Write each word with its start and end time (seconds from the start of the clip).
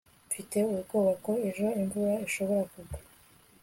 mfite 0.27 0.57
ubwoba 0.73 1.11
ko 1.23 1.31
ejo 1.47 1.65
imvura 1.81 2.13
ishobora 2.27 2.63
kugwa 2.71 2.99